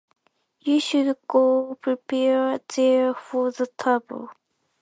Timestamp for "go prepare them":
1.27-3.13